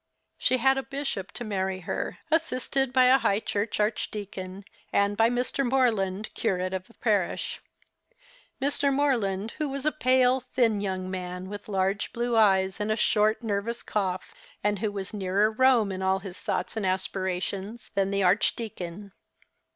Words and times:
She 0.39 0.57
had 0.57 0.79
a 0.79 0.89
bishop 0.89 1.31
to 1.33 1.43
marry 1.43 1.81
her, 1.81 2.17
assisted 2.31 2.91
by 2.91 3.03
a 3.03 3.19
High 3.19 3.39
Church 3.39 3.79
archdeacon, 3.79 4.65
and 4.91 5.15
by 5.15 5.29
Mr. 5.29 5.63
Morland, 5.63 6.33
curate 6.33 6.73
of 6.73 6.87
the 6.87 6.95
parish— 6.95 7.61
Mr. 8.59 8.91
Morland, 8.91 9.51
who 9.59 9.69
was 9.69 9.85
a 9.85 9.91
pale, 9.91 10.39
thin 10.39 10.81
young 10.81 11.11
man 11.11 11.49
with 11.49 11.69
large 11.69 12.13
blue 12.13 12.35
eyes 12.35 12.79
and 12.79 12.91
a 12.91 12.95
short, 12.95 13.43
nervous 13.43 13.83
cough, 13.83 14.33
and 14.63 14.79
who 14.79 14.91
was 14.91 15.13
nearer 15.13 15.51
Rome 15.51 15.91
in 15.91 16.01
all 16.01 16.17
his 16.17 16.41
thoughts 16.41 16.75
and 16.75 16.83
aspirations 16.83 17.89
than 17.93 18.09
the 18.09 18.23
archdeacon. 18.23 19.11